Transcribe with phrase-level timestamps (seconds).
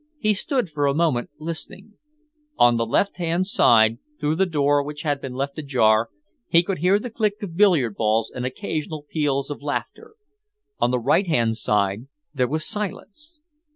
[0.17, 1.93] He stood for a moment listening.
[2.57, 6.09] On the left hand side, through the door which had been left ajar,
[6.47, 10.15] he could hear the click of billiard balls and occasional peals of laughter.
[10.79, 13.37] On the right hand side there was silence.